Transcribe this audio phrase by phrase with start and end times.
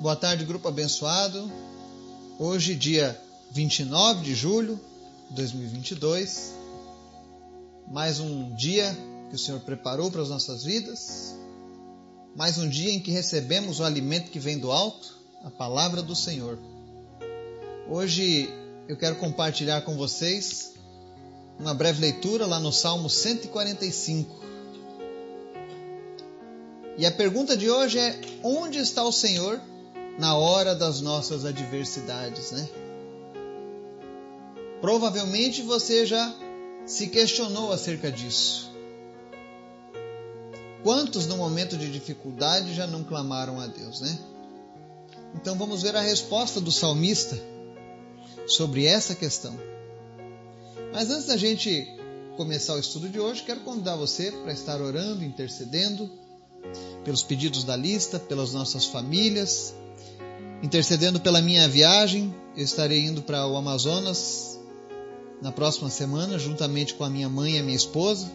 [0.00, 1.52] Boa tarde, grupo abençoado.
[2.38, 3.20] Hoje, dia
[3.50, 4.80] 29 de julho
[5.28, 6.54] de 2022.
[7.86, 8.96] Mais um dia
[9.28, 11.34] que o Senhor preparou para as nossas vidas.
[12.34, 16.16] Mais um dia em que recebemos o alimento que vem do alto, a palavra do
[16.16, 16.58] Senhor.
[17.86, 18.48] Hoje
[18.88, 20.72] eu quero compartilhar com vocês
[21.58, 24.34] uma breve leitura lá no Salmo 145.
[26.96, 29.60] E a pergunta de hoje é: onde está o Senhor
[30.20, 32.68] na hora das nossas adversidades, né?
[34.82, 36.34] Provavelmente você já
[36.84, 38.70] se questionou acerca disso.
[40.82, 44.18] Quantos no momento de dificuldade já não clamaram a Deus, né?
[45.34, 47.38] Então vamos ver a resposta do salmista
[48.46, 49.58] sobre essa questão.
[50.92, 51.88] Mas antes da gente
[52.36, 56.10] começar o estudo de hoje, quero convidar você para estar orando, intercedendo
[57.04, 59.74] pelos pedidos da lista, pelas nossas famílias,
[60.62, 62.34] intercedendo pela minha viagem.
[62.56, 64.58] Eu estarei indo para o Amazonas
[65.40, 68.30] na próxima semana, juntamente com a minha mãe e a minha esposa.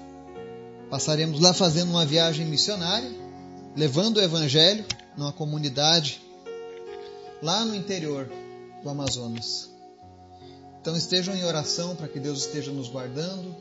[0.89, 3.11] Passaremos lá fazendo uma viagem missionária,
[3.75, 4.85] levando o Evangelho
[5.17, 6.21] numa comunidade
[7.41, 8.29] lá no interior
[8.83, 9.69] do Amazonas.
[10.81, 13.55] Então estejam em oração para que Deus esteja nos guardando,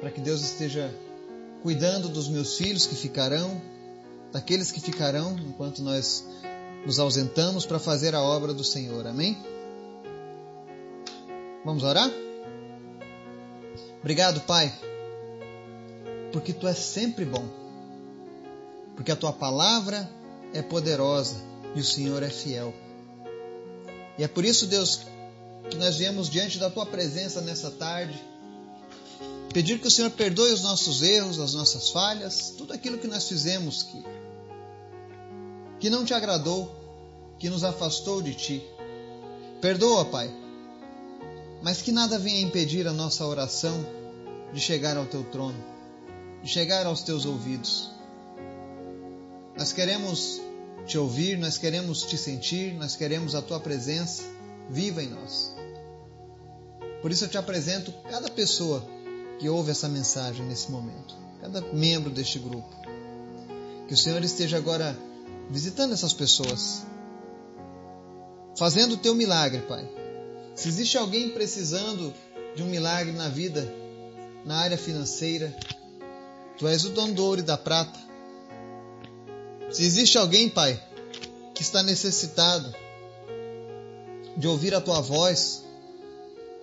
[0.00, 0.92] para que Deus esteja
[1.62, 3.60] cuidando dos meus filhos que ficarão,
[4.32, 6.24] daqueles que ficarão enquanto nós
[6.84, 9.06] nos ausentamos para fazer a obra do Senhor.
[9.06, 9.36] Amém?
[11.64, 12.10] Vamos orar?
[14.00, 14.72] Obrigado, Pai,
[16.32, 17.44] porque tu és sempre bom,
[18.94, 20.08] porque a tua palavra
[20.54, 21.36] é poderosa
[21.74, 22.72] e o Senhor é fiel.
[24.16, 25.00] E é por isso, Deus,
[25.68, 28.18] que nós viemos diante da tua presença nessa tarde,
[29.52, 33.28] pedir que o Senhor perdoe os nossos erros, as nossas falhas, tudo aquilo que nós
[33.28, 34.02] fizemos que
[35.80, 36.74] que não te agradou,
[37.38, 38.62] que nos afastou de ti.
[39.60, 40.30] Perdoa, Pai,
[41.62, 43.84] mas que nada venha impedir a nossa oração
[44.52, 45.62] de chegar ao teu trono,
[46.42, 47.90] de chegar aos teus ouvidos.
[49.56, 50.40] Nós queremos
[50.86, 54.22] te ouvir, nós queremos te sentir, nós queremos a tua presença
[54.70, 55.52] viva em nós.
[57.02, 58.84] Por isso eu te apresento cada pessoa
[59.38, 62.68] que ouve essa mensagem nesse momento, cada membro deste grupo.
[63.86, 64.96] Que o Senhor esteja agora
[65.50, 66.84] visitando essas pessoas,
[68.56, 69.88] fazendo o teu milagre, Pai.
[70.54, 72.12] Se existe alguém precisando
[72.54, 73.72] de um milagre na vida,
[74.44, 75.54] na área financeira,
[76.58, 77.96] Tu és o dono do ouro e da prata.
[79.70, 80.82] Se existe alguém, Pai,
[81.54, 82.74] que está necessitado
[84.36, 85.62] de ouvir a Tua voz,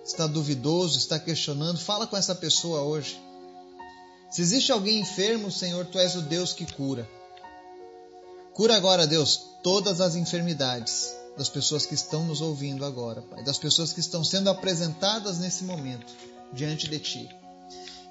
[0.04, 3.18] está duvidoso, está questionando, fala com essa pessoa hoje.
[4.30, 7.08] Se existe alguém enfermo, Senhor, Tu és o Deus que cura.
[8.56, 13.58] Cura agora, Deus, todas as enfermidades das pessoas que estão nos ouvindo agora, Pai, das
[13.58, 16.10] pessoas que estão sendo apresentadas nesse momento
[16.54, 17.28] diante de Ti.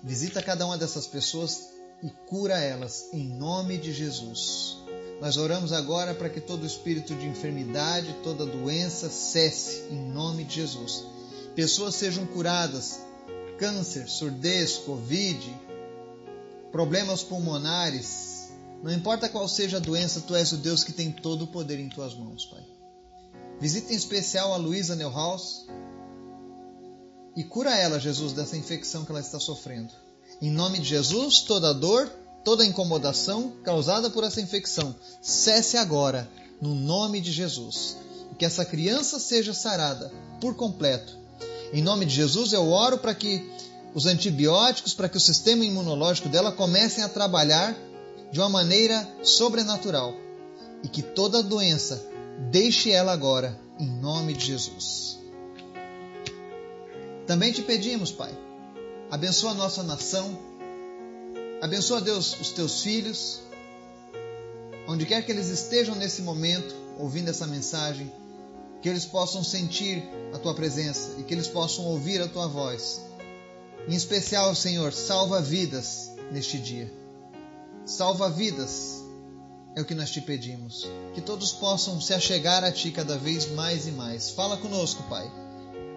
[0.03, 1.69] Visita cada uma dessas pessoas
[2.03, 4.77] e cura elas em nome de Jesus.
[5.19, 10.57] Nós oramos agora para que todo espírito de enfermidade, toda doença cesse em nome de
[10.57, 11.05] Jesus.
[11.55, 12.99] Pessoas sejam curadas,
[13.57, 15.59] câncer, surdez, covid,
[16.71, 18.24] problemas pulmonares,
[18.85, 21.79] não importa qual seja a doença, tu és o Deus que tem todo o poder
[21.79, 22.63] em tuas mãos, Pai.
[23.59, 25.65] Visita em especial a Luísa Neuhaus
[27.35, 29.91] e cura ela, Jesus, dessa infecção que ela está sofrendo.
[30.39, 32.07] Em nome de Jesus, toda dor,
[32.43, 36.29] toda incomodação causada por essa infecção cesse agora,
[36.61, 37.97] no nome de Jesus.
[38.31, 41.17] E que essa criança seja sarada por completo.
[41.73, 43.49] Em nome de Jesus, eu oro para que
[43.95, 47.75] os antibióticos, para que o sistema imunológico dela comecem a trabalhar
[48.35, 50.13] de uma maneira sobrenatural
[50.83, 52.05] e que toda doença
[52.51, 55.17] deixe ela agora, em nome de Jesus.
[57.25, 58.37] Também te pedimos, Pai,
[59.09, 60.37] abençoa a nossa nação,
[61.61, 63.39] abençoa, Deus, os teus filhos,
[64.85, 68.11] onde quer que eles estejam nesse momento, ouvindo essa mensagem,
[68.81, 70.03] que eles possam sentir
[70.33, 73.01] a tua presença e que eles possam ouvir a tua voz.
[73.87, 77.04] Em especial, Senhor, salva vidas neste dia
[77.85, 79.03] salva vidas.
[79.75, 80.87] É o que nós te pedimos.
[81.13, 84.29] Que todos possam se achegar a Ti cada vez mais e mais.
[84.29, 85.29] Fala conosco, Pai,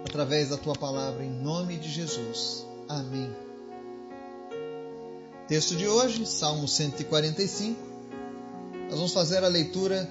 [0.05, 2.67] através da Tua palavra, em nome de Jesus.
[2.89, 3.35] Amém.
[5.47, 7.81] Texto de hoje, Salmo 145.
[8.91, 10.09] Nós vamos fazer a leitura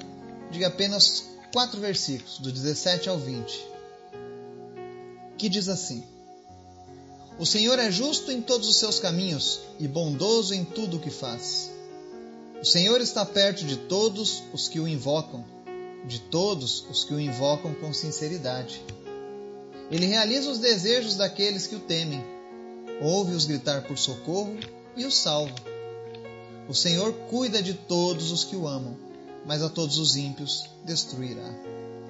[0.50, 3.68] de apenas quatro versículos, do 17 ao 20,
[5.38, 6.04] que diz assim:
[7.40, 11.12] o Senhor é justo em todos os seus caminhos e bondoso em tudo o que
[11.12, 11.72] faz.
[12.60, 15.46] O Senhor está perto de todos os que o invocam,
[16.08, 18.82] de todos os que o invocam com sinceridade.
[19.92, 22.24] Ele realiza os desejos daqueles que o temem,
[23.02, 24.58] ouve-os gritar por socorro
[24.96, 25.54] e os salva.
[26.68, 28.98] O Senhor cuida de todos os que o amam,
[29.46, 31.56] mas a todos os ímpios destruirá.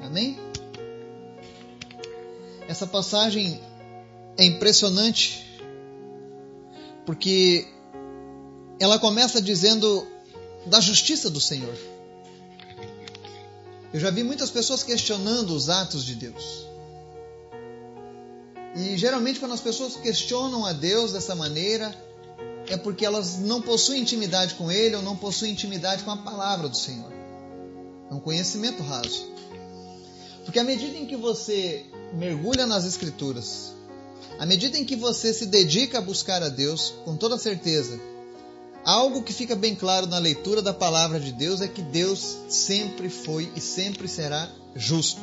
[0.01, 0.39] Amém?
[2.67, 3.61] Essa passagem
[4.37, 5.45] é impressionante
[7.05, 7.67] porque
[8.79, 10.05] ela começa dizendo
[10.65, 11.75] da justiça do Senhor.
[13.93, 16.67] Eu já vi muitas pessoas questionando os atos de Deus.
[18.75, 21.95] E geralmente, quando as pessoas questionam a Deus dessa maneira,
[22.67, 26.67] é porque elas não possuem intimidade com Ele ou não possuem intimidade com a palavra
[26.67, 27.11] do Senhor.
[28.11, 29.25] É um conhecimento raso.
[30.43, 33.73] Porque à medida em que você mergulha nas Escrituras,
[34.39, 37.99] à medida em que você se dedica a buscar a Deus, com toda certeza,
[38.83, 43.09] algo que fica bem claro na leitura da palavra de Deus é que Deus sempre
[43.09, 45.21] foi e sempre será justo.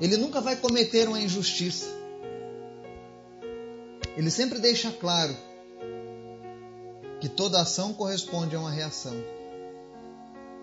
[0.00, 2.00] Ele nunca vai cometer uma injustiça
[4.16, 5.36] ele sempre deixa claro
[7.20, 9.14] que toda ação corresponde a uma reação.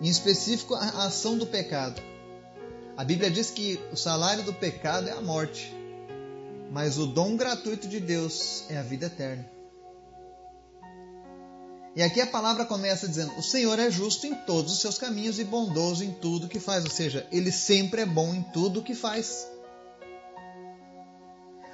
[0.00, 2.00] Em específico, a ação do pecado.
[2.96, 5.74] A Bíblia diz que o salário do pecado é a morte,
[6.70, 9.48] mas o dom gratuito de Deus é a vida eterna.
[11.96, 15.38] E aqui a palavra começa dizendo: O Senhor é justo em todos os seus caminhos
[15.38, 18.94] e bondoso em tudo que faz, ou seja, ele sempre é bom em tudo que
[18.94, 19.48] faz.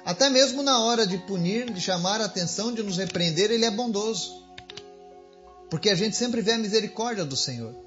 [0.03, 3.71] Até mesmo na hora de punir, de chamar a atenção, de nos repreender, ele é
[3.71, 4.43] bondoso.
[5.69, 7.84] Porque a gente sempre vê a misericórdia do Senhor.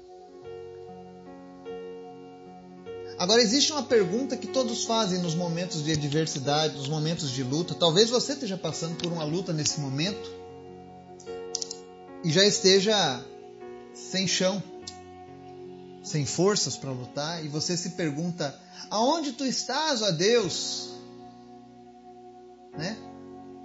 [3.19, 7.75] Agora, existe uma pergunta que todos fazem nos momentos de adversidade, nos momentos de luta.
[7.75, 10.31] Talvez você esteja passando por uma luta nesse momento
[12.23, 13.21] e já esteja
[13.93, 14.63] sem chão,
[16.01, 18.57] sem forças para lutar, e você se pergunta:
[18.89, 20.91] aonde tu estás, ó Deus?
[22.77, 22.97] Né?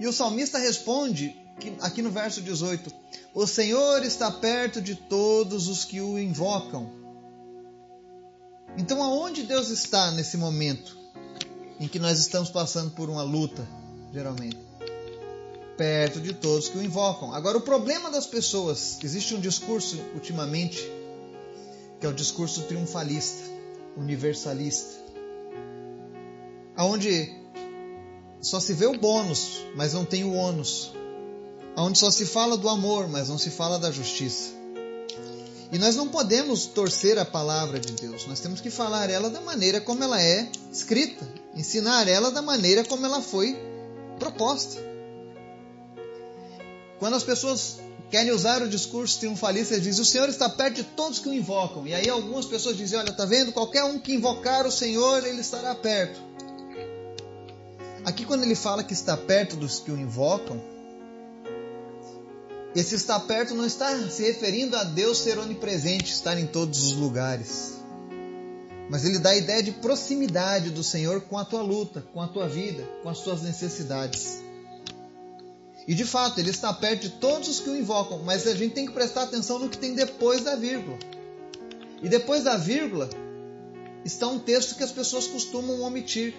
[0.00, 1.32] E o salmista responde
[1.80, 2.92] aqui no verso 18:
[3.32, 7.03] O Senhor está perto de todos os que o invocam.
[8.76, 10.96] Então, aonde Deus está nesse momento
[11.78, 13.66] em que nós estamos passando por uma luta,
[14.12, 14.58] geralmente?
[15.76, 17.32] Perto de todos que o invocam.
[17.32, 20.78] Agora, o problema das pessoas, existe um discurso ultimamente,
[22.00, 23.42] que é o discurso triunfalista,
[23.96, 25.02] universalista,
[26.76, 27.32] aonde
[28.40, 30.92] só se vê o bônus, mas não tem o ônus.
[31.76, 34.53] Onde só se fala do amor, mas não se fala da justiça.
[35.74, 39.40] E nós não podemos torcer a palavra de Deus, nós temos que falar ela da
[39.40, 43.58] maneira como ela é escrita, ensinar ela da maneira como ela foi
[44.16, 44.80] proposta.
[47.00, 50.84] Quando as pessoas querem usar o discurso triunfalista, eles dizem: O Senhor está perto de
[50.84, 51.84] todos que o invocam.
[51.84, 53.50] E aí algumas pessoas dizem: Olha, tá vendo?
[53.50, 56.20] Qualquer um que invocar o Senhor, ele estará perto.
[58.04, 60.62] Aqui, quando ele fala que está perto dos que o invocam,
[62.74, 66.92] esse estar perto não está se referindo a Deus ser onipresente, estar em todos os
[66.92, 67.74] lugares.
[68.90, 72.26] Mas ele dá a ideia de proximidade do Senhor com a tua luta, com a
[72.26, 74.42] tua vida, com as tuas necessidades.
[75.86, 78.74] E de fato, ele está perto de todos os que o invocam, mas a gente
[78.74, 80.98] tem que prestar atenção no que tem depois da vírgula.
[82.02, 83.08] E depois da vírgula
[84.04, 86.34] está um texto que as pessoas costumam omitir.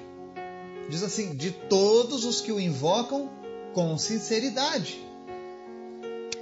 [0.89, 3.29] Diz assim: de todos os que o invocam
[3.73, 5.04] com sinceridade.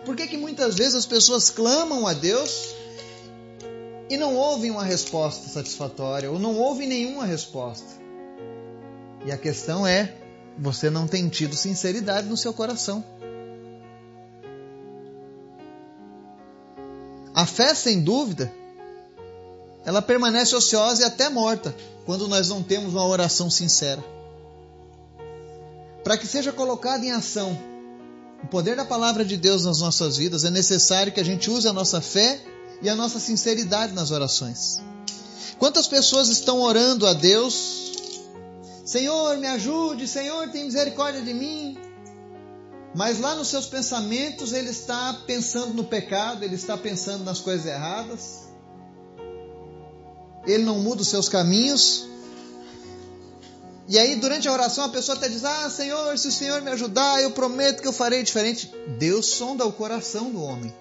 [0.06, 2.76] Por que, que muitas vezes as pessoas clamam a Deus
[4.10, 7.88] e não ouvem uma resposta satisfatória ou não ouvem nenhuma resposta?
[9.26, 10.14] E a questão é:
[10.58, 13.04] você não tem tido sinceridade no seu coração.
[17.34, 18.52] A fé, sem dúvida,
[19.86, 24.04] ela permanece ociosa e até morta quando nós não temos uma oração sincera.
[26.04, 27.73] Para que seja colocado em ação
[28.44, 31.68] o poder da palavra de Deus nas nossas vidas, é necessário que a gente use
[31.68, 32.42] a nossa fé
[32.82, 34.82] e a nossa sinceridade nas orações.
[35.58, 37.94] Quantas pessoas estão orando a Deus?
[38.86, 41.78] Senhor, me ajude, Senhor, tem misericórdia de mim.
[42.94, 47.66] Mas lá nos seus pensamentos ele está pensando no pecado, ele está pensando nas coisas
[47.66, 48.42] erradas.
[50.46, 52.06] Ele não muda os seus caminhos,
[53.88, 56.72] e aí, durante a oração, a pessoa até diz: Ah, Senhor, se o Senhor me
[56.72, 58.74] ajudar, eu prometo que eu farei diferente.
[58.98, 60.74] Deus sonda o coração do homem.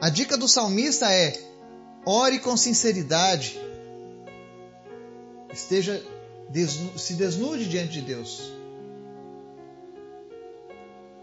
[0.00, 1.38] A dica do salmista é:
[2.04, 3.58] ore com sinceridade.
[5.52, 6.02] Esteja
[6.96, 8.42] se desnude diante de Deus.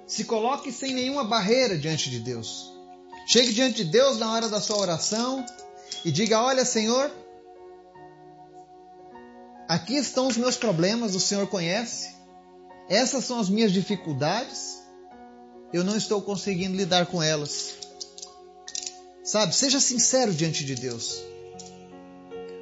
[0.07, 2.73] Se coloque sem nenhuma barreira diante de Deus.
[3.27, 5.45] Chegue diante de Deus na hora da sua oração
[6.03, 7.11] e diga: Olha, Senhor,
[9.67, 12.15] aqui estão os meus problemas, o Senhor conhece,
[12.89, 14.81] essas são as minhas dificuldades,
[15.73, 17.73] eu não estou conseguindo lidar com elas.
[19.23, 21.21] Sabe, seja sincero diante de Deus.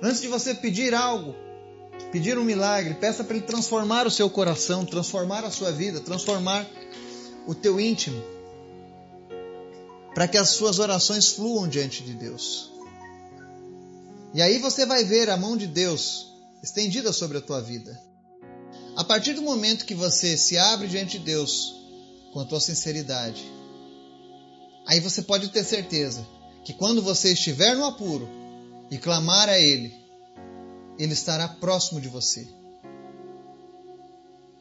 [0.02, 1.36] Antes de você pedir algo,
[2.12, 6.66] pedir um milagre, peça para Ele transformar o seu coração, transformar a sua vida, transformar
[7.46, 8.22] o teu íntimo,
[10.16, 12.72] para que as suas orações fluam diante de Deus.
[14.34, 16.35] E aí você vai ver a mão de Deus
[16.66, 17.98] estendida sobre a tua vida.
[18.98, 21.76] A partir do momento que você se abre diante de Deus
[22.34, 23.46] com a tua sinceridade,
[24.88, 26.26] aí você pode ter certeza
[26.64, 28.28] que quando você estiver no apuro
[28.90, 29.94] e clamar a Ele,
[30.98, 32.48] Ele estará próximo de você.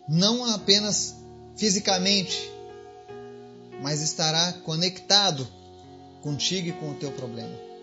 [0.07, 1.17] Não apenas
[1.57, 2.51] fisicamente,
[3.83, 5.49] mas estará conectado
[6.21, 7.74] contigo e com o teu problema.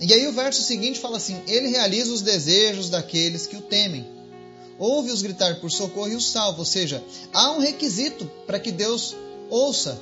[0.00, 4.06] E aí o verso seguinte fala assim: Ele realiza os desejos daqueles que o temem.
[4.78, 6.58] Ouve-os gritar por socorro e os salva.
[6.58, 9.14] Ou seja, há um requisito para que Deus
[9.48, 10.00] ouça,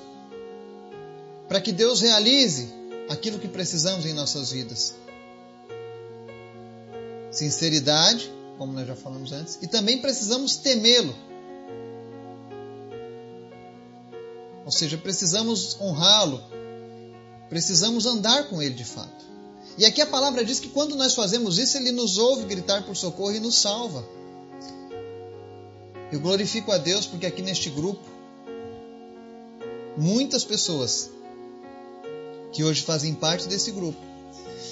[1.47, 2.73] para que Deus realize
[3.09, 4.95] aquilo que precisamos em nossas vidas.
[7.31, 11.15] Sinceridade, como nós já falamos antes, e também precisamos temê-lo.
[14.65, 16.43] Ou seja, precisamos honrá-lo,
[17.49, 19.23] precisamos andar com ele de fato.
[19.79, 22.97] E aqui a palavra diz que quando nós fazemos isso, ele nos ouve gritar por
[22.97, 24.05] socorro e nos salva.
[26.11, 28.05] Eu glorifico a Deus porque aqui neste grupo,
[29.97, 31.11] muitas pessoas
[32.52, 33.99] que hoje fazem parte desse grupo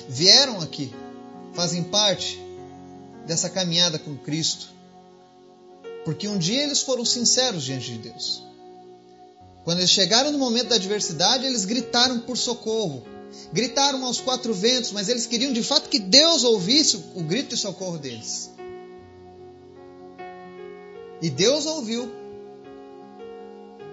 [0.06, 0.92] vieram aqui,
[1.54, 2.38] fazem parte
[3.26, 4.68] dessa caminhada com Cristo,
[6.04, 8.42] porque um dia eles foram sinceros diante de Deus.
[9.64, 13.04] Quando eles chegaram no momento da adversidade, eles gritaram por socorro,
[13.52, 17.56] gritaram aos quatro ventos, mas eles queriam de fato que Deus ouvisse o grito de
[17.56, 18.50] socorro deles.
[21.22, 22.10] E Deus ouviu.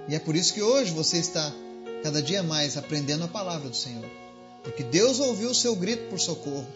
[0.08, 1.54] E é por isso que hoje você está
[2.02, 4.10] cada dia mais aprendendo a palavra do Senhor.
[4.64, 6.68] Porque Deus ouviu o seu grito por socorro.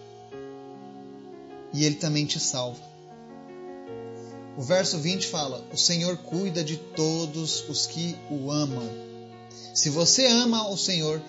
[1.74, 2.92] E Ele também te salva.
[4.58, 8.90] O verso 20 fala: O Senhor cuida de todos os que o amam.
[9.74, 11.22] Se você ama o Senhor,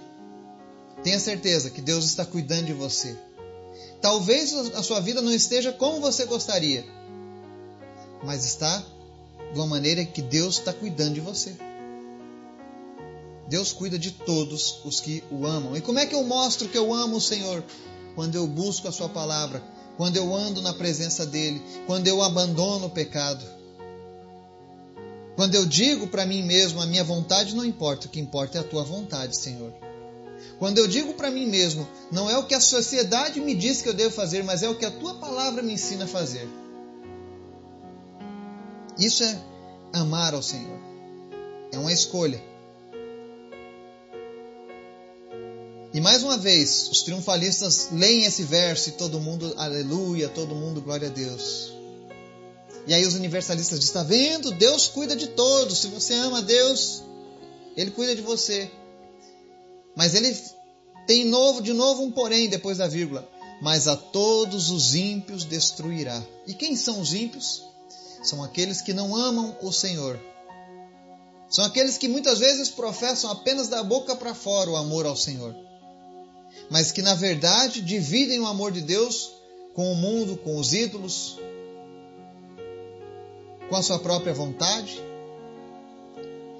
[1.02, 3.16] tenha certeza que Deus está cuidando de você.
[4.00, 6.84] Talvez a sua vida não esteja como você gostaria,
[8.24, 8.82] mas está
[9.52, 11.54] de uma maneira que Deus está cuidando de você.
[13.48, 15.76] Deus cuida de todos os que o amam.
[15.76, 17.62] E como é que eu mostro que eu amo o Senhor?
[18.14, 19.62] Quando eu busco a Sua palavra,
[19.96, 23.44] quando eu ando na presença dEle, quando eu abandono o pecado.
[25.36, 28.60] Quando eu digo para mim mesmo, a minha vontade não importa, o que importa é
[28.60, 29.72] a tua vontade, Senhor.
[30.58, 33.88] Quando eu digo para mim mesmo, não é o que a sociedade me diz que
[33.88, 36.48] eu devo fazer, mas é o que a tua palavra me ensina a fazer.
[38.98, 39.38] Isso é
[39.92, 40.78] amar ao Senhor.
[41.72, 42.42] É uma escolha.
[45.94, 50.80] E mais uma vez, os triunfalistas leem esse verso e todo mundo, aleluia, todo mundo,
[50.80, 51.72] glória a Deus.
[52.86, 54.50] E aí os universalistas dizem: está vendo?
[54.52, 55.78] Deus cuida de todos.
[55.78, 57.02] Se você ama Deus,
[57.76, 58.70] Ele cuida de você.
[59.96, 60.36] Mas ele
[61.06, 63.28] tem novo, de novo um porém depois da vírgula.
[63.60, 66.22] Mas a todos os ímpios destruirá.
[66.46, 67.62] E quem são os ímpios?
[68.22, 70.18] São aqueles que não amam o Senhor.
[71.48, 75.54] São aqueles que muitas vezes professam apenas da boca para fora o amor ao Senhor
[76.70, 79.32] mas que na verdade dividem o amor de Deus
[79.74, 81.38] com o mundo, com os ídolos,
[83.68, 85.00] com a sua própria vontade.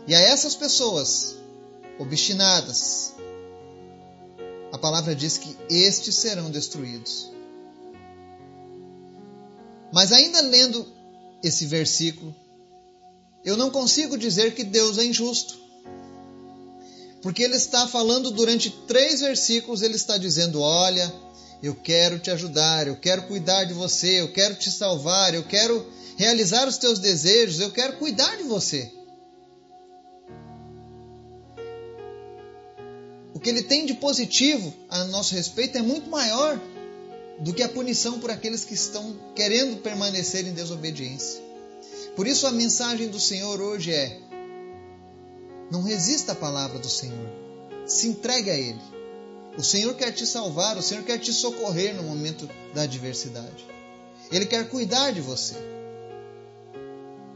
[0.06, 1.36] E a essas pessoas
[2.02, 3.14] obstinadas,
[4.73, 7.30] a palavra diz que estes serão destruídos.
[9.92, 10.87] Mas ainda lendo
[11.42, 12.35] esse versículo,
[13.44, 15.61] eu não consigo dizer que Deus é injusto.
[17.21, 21.12] Porque ele está falando durante três versículos, ele está dizendo: Olha,
[21.62, 25.87] eu quero te ajudar, eu quero cuidar de você, eu quero te salvar, eu quero
[26.16, 28.90] realizar os teus desejos, eu quero cuidar de você.
[33.42, 36.61] Que ele tem de positivo a nosso respeito é muito maior
[37.40, 41.42] do que a punição por aqueles que estão querendo permanecer em desobediência.
[42.14, 44.20] Por isso a mensagem do Senhor hoje é:
[45.70, 47.30] não resista à palavra do Senhor.
[47.87, 48.80] Se entregue a Ele.
[49.58, 53.66] O Senhor quer te salvar, o Senhor quer te socorrer no momento da adversidade.
[54.30, 55.54] Ele quer cuidar de você.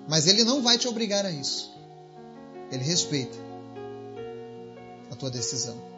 [0.08, 1.74] Mas Ele não vai te obrigar a isso.
[2.70, 3.36] Ele respeita
[5.10, 5.95] a tua decisão.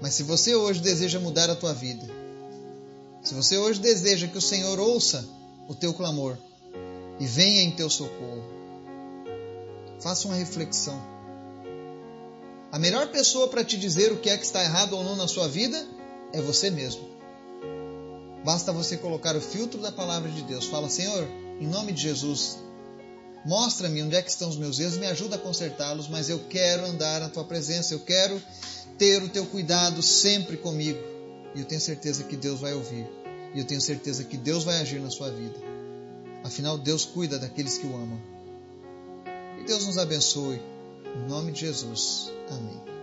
[0.00, 2.06] Mas se você hoje deseja mudar a tua vida,
[3.22, 5.26] se você hoje deseja que o Senhor ouça
[5.68, 6.36] o teu clamor
[7.18, 8.44] e venha em teu socorro,
[10.00, 11.00] faça uma reflexão.
[12.70, 15.26] A melhor pessoa para te dizer o que é que está errado ou não na
[15.26, 15.86] sua vida
[16.32, 17.16] é você mesmo.
[18.44, 20.66] Basta você colocar o filtro da palavra de Deus.
[20.66, 21.26] Fala, Senhor,
[21.58, 22.58] em nome de Jesus,
[23.44, 26.84] mostra-me onde é que estão os meus erros, me ajuda a consertá-los, mas eu quero
[26.84, 28.40] andar na tua presença, eu quero
[28.98, 30.98] ter o teu cuidado sempre comigo.
[31.54, 33.06] E eu tenho certeza que Deus vai ouvir.
[33.54, 35.58] E eu tenho certeza que Deus vai agir na sua vida.
[36.44, 38.20] Afinal, Deus cuida daqueles que o amam.
[39.60, 40.60] E Deus nos abençoe.
[41.16, 42.30] Em nome de Jesus.
[42.50, 42.95] Amém.